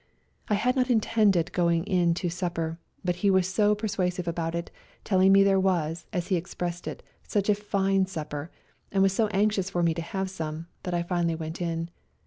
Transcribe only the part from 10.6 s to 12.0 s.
that I finally went in.